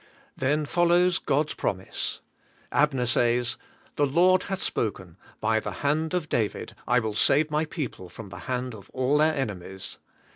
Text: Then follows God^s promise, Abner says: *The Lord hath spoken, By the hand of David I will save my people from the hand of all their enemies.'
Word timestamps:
Then 0.35 0.65
follows 0.65 1.19
God^s 1.19 1.55
promise, 1.55 2.21
Abner 2.71 3.05
says: 3.05 3.57
*The 3.97 4.07
Lord 4.07 4.41
hath 4.49 4.59
spoken, 4.59 5.15
By 5.39 5.59
the 5.59 5.69
hand 5.85 6.15
of 6.15 6.27
David 6.27 6.73
I 6.87 6.97
will 6.99 7.13
save 7.13 7.51
my 7.51 7.65
people 7.65 8.09
from 8.09 8.29
the 8.29 8.37
hand 8.49 8.73
of 8.73 8.89
all 8.95 9.19
their 9.19 9.35
enemies.' 9.35 9.99